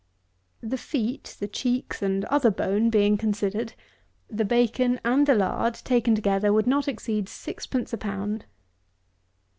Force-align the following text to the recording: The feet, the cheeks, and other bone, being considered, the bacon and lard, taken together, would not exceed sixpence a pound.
The 0.61 0.79
feet, 0.79 1.35
the 1.39 1.47
cheeks, 1.47 2.01
and 2.01 2.25
other 2.25 2.49
bone, 2.49 2.89
being 2.89 3.19
considered, 3.19 3.73
the 4.31 4.43
bacon 4.43 4.99
and 5.05 5.27
lard, 5.27 5.75
taken 5.75 6.15
together, 6.15 6.51
would 6.51 6.65
not 6.65 6.87
exceed 6.87 7.29
sixpence 7.29 7.93
a 7.93 7.99
pound. 7.99 8.45